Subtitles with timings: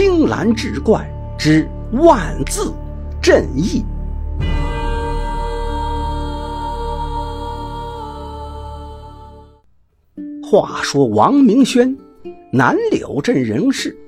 [0.00, 1.04] 青蓝志怪
[1.36, 2.72] 之万字
[3.20, 3.84] 镇意。
[10.40, 11.98] 话说王明轩，
[12.52, 13.98] 南柳镇人士，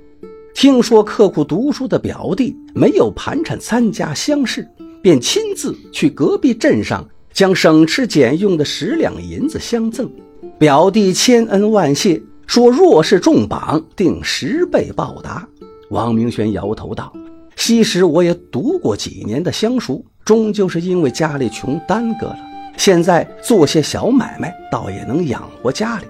[0.55, 4.65] 听说刻苦读书的表弟没有盘缠参加乡试，
[5.03, 10.09] 便亲自去隔壁镇上，将省吃俭用的十两银子相赠。
[10.57, 15.45] 表弟千恩万谢，说若是中榜，定十倍报答。
[15.91, 17.13] 王明轩摇头道
[17.57, 22.39] ：“昔时我也读过几年的乡书，终究是因为家里穷耽搁了。
[22.77, 26.05] 现在做些小买卖，倒也能养活家里。”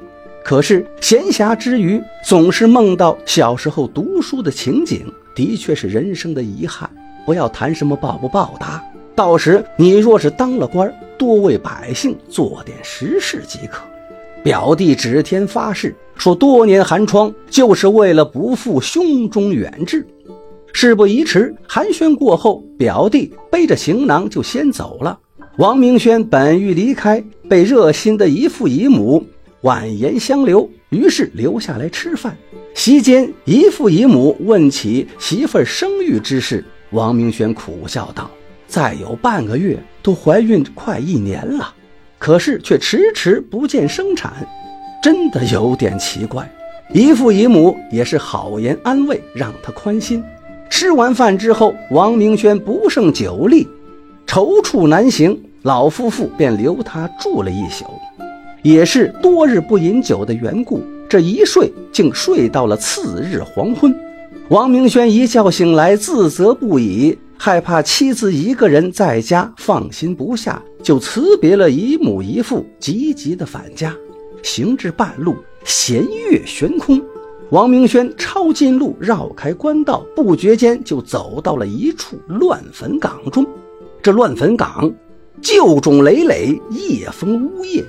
[0.45, 6.89] 可是闲暇之余，总是梦到小时候读书的情景，的确是人生的遗憾。
[7.25, 8.85] 不要谈什么报不报答，
[9.15, 13.83] 到时你若是当了官，多为百姓做点实事即可。
[14.43, 20.07] 表弟指天发誓说，多年寒窗就是为了不负胸中远志。
[20.73, 25.19] 事不宜迟，寒暄过后，表弟背着行囊就先走了。
[25.59, 29.25] 王明轩本欲离开，被热心的姨父姨母。
[29.63, 32.35] 婉言相留，于是留下来吃饭。
[32.73, 38.31] 席间，姨父姨母问起媳妇生育之事，王明轩苦笑道
[38.67, 41.75] ：“再有半个月，都怀孕快一年了，
[42.21, 44.47] 可是却迟迟不见生产，
[45.03, 46.49] 真的有点奇怪。”
[46.93, 50.23] 姨父姨母也是好言安慰，让他宽心。
[50.69, 53.67] 吃完饭之后，王明轩不胜酒力，
[54.27, 57.85] 踌躇难行，老夫妇便留他住了一宿。
[58.63, 63.95] 也是多日不饮酒的缘故，这一睡竟睡到了次日黄昏。
[64.49, 73.97] 王明轩一觉醒来，自责不已，害怕妻子一个人在家放心不下，就辞别了姨母姨父，急急的返家。
[74.43, 77.01] 行至半路，弦月悬空，
[77.49, 83.47] 王明轩抄近路，绕开官道，不觉间就走到了一处乱坟岗中。
[84.03, 84.93] 这乱坟岗
[85.41, 87.83] 旧冢累累，夜风呜咽。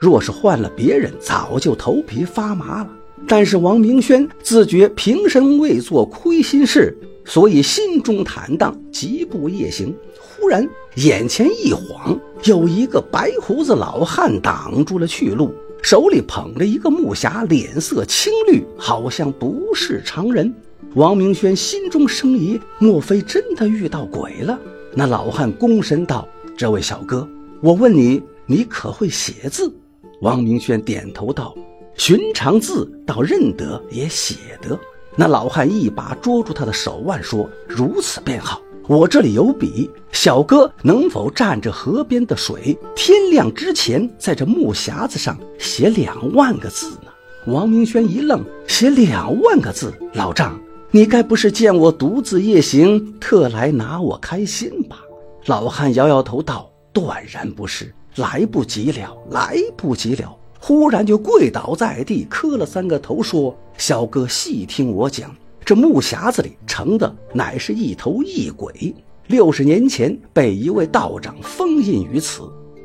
[0.00, 2.90] 若是换了别人，早就头皮发麻了。
[3.28, 9.94] 但是王明轩自觉平生未做亏心事，所以心中坦荡，疾步夜行。
[10.18, 20.54] 忽然眼前一晃，有一个白胡子老汉挡住了去路，手里捧着一个木匣，脸色青绿，好像不是常人。
[20.94, 24.58] 王明轩心中生疑，莫非真的遇到鬼了？
[24.94, 26.26] 那老汉躬身道
[26.56, 27.28] ：“这位小哥，
[27.60, 29.70] 我问你，你可会写字？”
[30.22, 31.54] 王明轩点头道
[31.98, 34.78] ：“寻常字倒认得，也写得。”
[35.16, 47.10] 那老汉一把捉住他的手腕，说：“如此便好，我这里有笔，小哥能否蘸着河边的水，天亮之前在这木匣子上写两万个字呢？”
[47.52, 50.60] 王明轩一愣：“写两万个字，老丈，
[50.90, 54.98] 你该不是见我独自夜行，特来拿我开心吧？”
[55.46, 60.34] 老汉摇摇头道：“断然不是。”来不及了，来不及了！
[60.68, 65.32] 忽然就跪倒在地，磕了三个头，说：“小哥细听我讲，
[65.64, 68.92] 这木匣子里盛的乃是一头异鬼，
[69.28, 72.42] 六十年前被一位道长封印于此。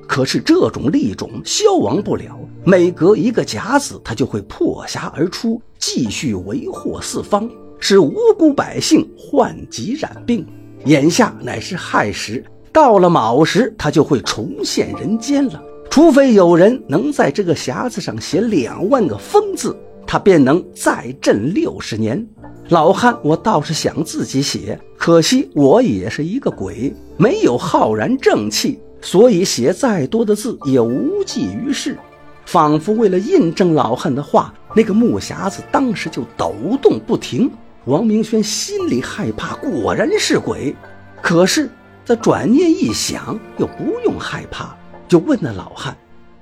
[0.08, 7.50] 可是这种厉种消亡不了，每隔一个甲子，它就会破匣而出，继续为祸四方，
[7.80, 10.46] 使无辜百姓患疾染病。
[10.86, 15.60] 眼下乃是亥时。”到了卯时，他就会重现人间了。
[15.92, 19.76] 除非有人能在这个匣子上写两万个疯字，
[20.08, 22.26] 他便能再镇六十年。
[22.70, 31.98] 老汉，我倒是想自己写，可惜我也是一个鬼，没有浩然正气，所以写再多的字也无济于事。
[32.46, 37.52] 仿佛为了印证老汉的话，那个木匣子当时就抖动不停。
[37.84, 40.74] 王明轩心里害怕，果然是鬼。
[41.22, 41.70] 可是。
[42.04, 44.76] 他转念一想，又不用害怕，
[45.12, 45.94] 就问那老汉：“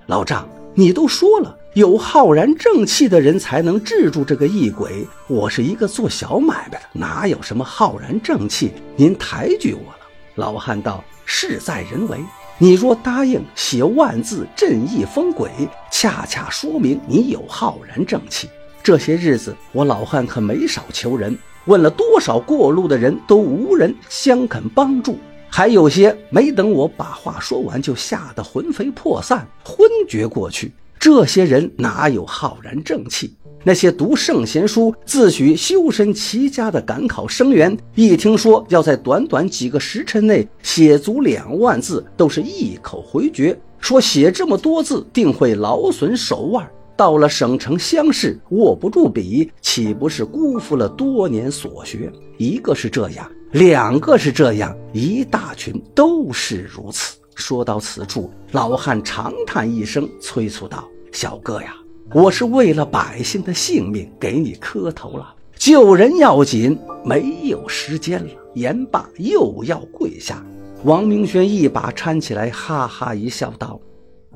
[0.06, 5.08] 老丈，你都说了，有浩然正气的人才能治住这个异鬼。
[5.28, 8.72] 我是一个做小买卖的，哪有什么浩然正气？
[8.96, 10.00] 您抬举我了。”
[10.38, 12.20] 老汉道：“事在人为，
[12.60, 15.50] 你若答应写万字镇意封鬼，
[15.90, 18.48] 恰恰说明你有浩然正气。
[18.84, 25.18] 这些日子，我老汉可没少求人，问了多少过路的人，都无人相肯帮助。”
[25.50, 30.72] 还有些没等我把话说完，就吓得魂飞魄散、昏厥过去。
[31.00, 33.34] 这些人哪有浩然正气？
[33.64, 46.66] 那些读圣贤书、自诩修身齐家的赶考生员，一听说要在短短几个时辰内写足两万字，都是一口回绝，说写这么多字定会劳损手腕。
[46.96, 52.12] 到了省城乡试，握不住笔，岂不是辜负了多年所学？
[52.38, 57.18] 一个是这样，两个是这样，一大群都是如此。
[57.34, 61.74] 说到此处，老汉长叹一声，催促道：“小哥呀，
[62.14, 70.46] 我是为了百姓的性命给你磕头了，救人要紧，没有时间了。”言罢，又要跪下。
[70.84, 73.80] 王明轩一把搀起来，哈哈一笑，道：“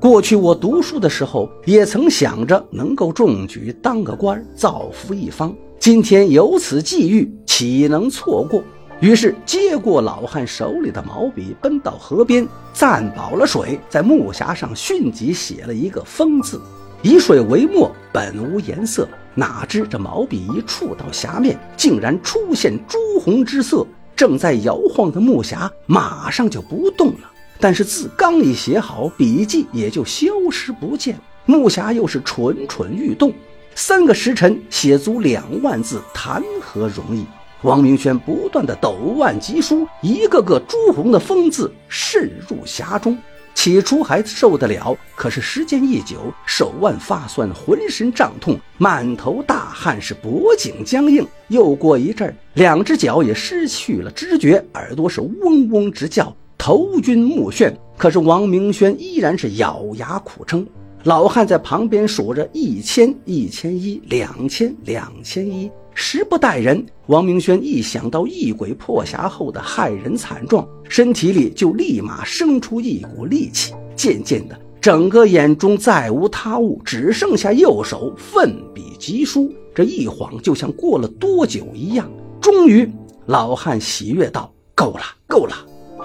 [0.00, 5.54] 过去我读书的时候，也曾想着能够中举，当个官，造福一方。
[5.78, 8.60] 今天有此际遇，岂能错过？”
[9.04, 16.58] 于是接过老汉手里的毛笔，奔到河边，暂饱了水，在木匣上迅即写了一个“风”字。
[17.02, 23.86] 以水为墨，本无颜色，哪知这毛笔一触到匣面，竟然出现朱红之色。
[24.16, 27.30] 正在摇晃的木匣马上就不动了。
[27.60, 31.20] 但是字刚一写好，笔迹也就消失不见。
[31.44, 33.34] 木匣又是蠢蠢欲动。
[33.74, 37.26] 三个时辰写足两万字，谈何容易？
[37.64, 43.16] 王明轩不断的抖腕疾书，一个个朱红的“风”字渗入匣中。
[43.54, 51.26] 起初还受得了，可是时间一久，手腕发酸，浑身胀痛，满头大汗，是脖颈僵硬。
[51.48, 57.72] 又过一阵两只脚也失去了知觉，耳朵是嗡嗡直叫，头晕目眩。
[57.96, 60.66] 可是王明轩依然是咬牙苦撑。
[61.04, 65.70] 老汉在旁边数着一千、一千一、两千、两千一。
[65.94, 73.72] 时不待人，王明轩一想到异鬼破匣后的骇人惨状，身体里就立马生出一股戾气。
[73.94, 79.50] 渐渐的，整个眼中再无他物，只剩下右手奋笔疾书。
[79.72, 82.10] 这一晃就像过了多久一样。
[82.40, 82.90] 终于，
[83.26, 85.54] 老汉喜悦道：“够了，够了！”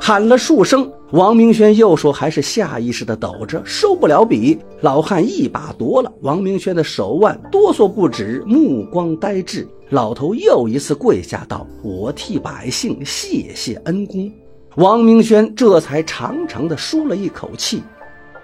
[0.01, 4.57] 喊了数声，王明轩右手还是下意识的抖着，收不了笔。
[4.81, 9.67] 老汉一把夺了王明轩的手腕，哆嗦不止，目光呆滞。
[9.89, 14.31] 老头又一次跪下道：“我替百姓谢谢恩公。”
[14.77, 17.81] 王明轩这才长长的舒了一口气，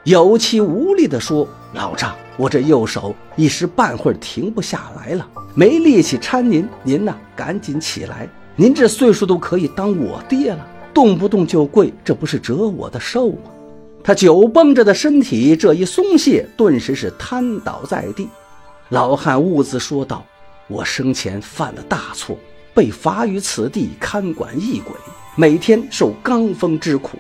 [0.06, 6.68] 有气无力地说：“老丈，我这右手一时半会儿停不下来了，没力气搀您。
[6.82, 13.52] 您呐，赶紧起来，您这岁数都可以当我爹了。”动不动就跪，这不是折我的寿吗？
[14.02, 18.30] 他久绷着的身体这一松懈，顿时是瘫倒在地。
[18.90, 20.26] 老汉兀自说道
[20.68, 22.38] ：“我生前犯了大错，
[22.74, 24.96] 被罚于此地看管异鬼，
[25.36, 27.18] 每天受罡风之苦，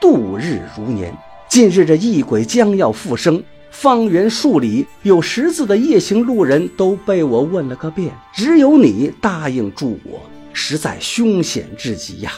[0.00, 1.12] 度日如年。
[1.48, 10.20] 近日这异鬼将要复生，方圆数里有识字的夜行路人都被我问了个遍，只有你答应助我，
[10.52, 12.32] 实在凶险至极呀！”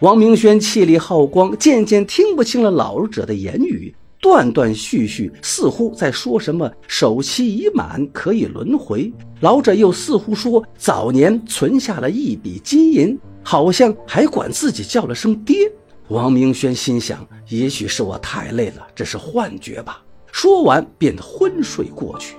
[0.00, 9.12] 王明轩气力耗光，渐渐听不清了老者的言语，断断续续，似乎在说什么首期已满，可以轮回。
[9.40, 15.70] 老者又似乎说早年存下了一笔金银，好像还管自己叫了声爹。
[16.08, 20.02] 王明轩心想，也许是我太累了，这是幻觉吧。
[20.32, 22.36] 说完便昏睡过去。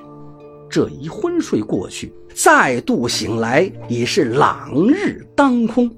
[0.69, 5.89] 这一昏睡过去，再度醒来已是朗日当空。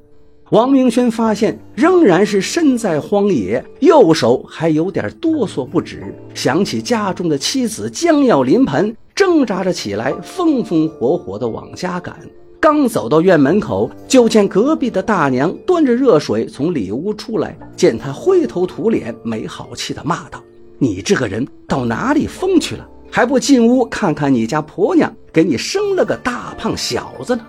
[0.52, 6.14] 王明轩发现仍然是身在荒野，右手还有点哆嗦不止。
[6.34, 12.14] 想起家中的妻子将要临盆，挣扎着起来，风风火火地往家赶。
[12.60, 20.44] 刚走到院门口，就见隔壁的大娘端着热水从里屋出来，见他灰头土脸，没好气地骂道
[20.78, 22.86] ：“你这个人到哪里疯去了？
[23.10, 27.42] 还不进屋看看你家婆娘给你生了个大胖小子呢？”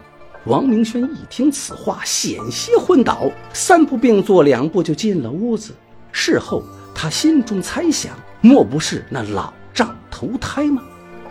[0.44, 5.72] 王明轩一听此话，险些昏倒，三步并作两步就进了屋子。
[6.10, 10.82] 事后他心中猜想：莫不是那老丈投胎吗？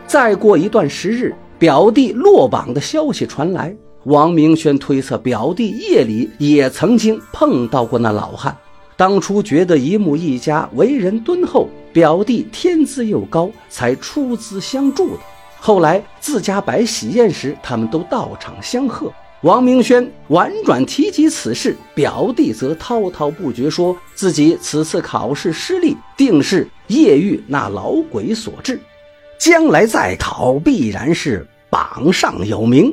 [0.08, 3.76] 再过一段时日，表弟落榜的消息传来，
[4.06, 8.56] 王明轩推测表弟夜里也曾经碰到过那老汉。
[8.96, 15.24] 当初觉得一木一家为人敦厚，表弟天资又高，才出资相助的。
[15.64, 19.14] 后来自家摆喜宴时，他们都到场相贺。
[19.42, 28.80] 王明轩婉转提及此事，表弟则滔滔不绝，说自己此次考试失利，定是夜遇那老鬼所致，
[29.40, 32.92] 将来再考必然是榜上有名。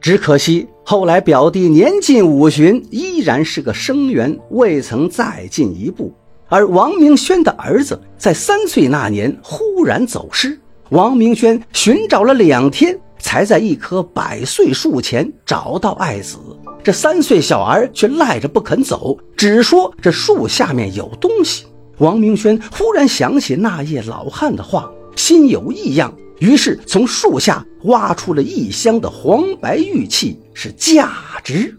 [0.00, 6.12] 只可惜后来表弟年近五旬，依然是个生员，未曾再进一步。
[6.48, 10.58] 而王明轩的儿子在三岁那年忽然走失。
[10.92, 16.36] 王明轩寻找了两天，才在一棵百岁树前找到爱子。
[16.84, 21.64] 这三岁小儿却赖着不肯走，只说这树下面有东西。
[21.96, 31.10] 王明轩忽然想起那夜老汉的话，心有异样，于是从树下挖出了一箱的黄白玉器，是价
[31.42, 31.74] 值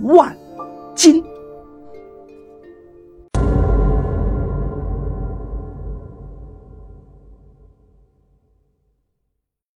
[0.00, 0.36] 万
[0.96, 1.22] 金。